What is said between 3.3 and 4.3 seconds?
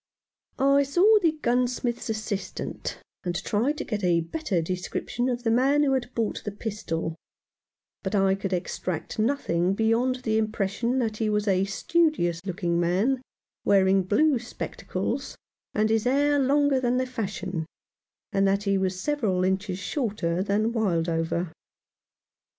tried to get a